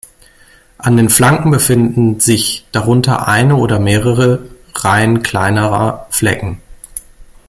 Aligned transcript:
An 0.79 0.97
den 0.97 1.09
Flanken 1.11 1.51
befinden 1.51 2.19
sich 2.19 2.65
darunter 2.71 3.27
eine 3.27 3.57
oder 3.57 3.77
mehrere 3.77 4.39
Reihen 4.73 5.21
kleinerer 5.21 6.07
Flecken. 6.09 6.59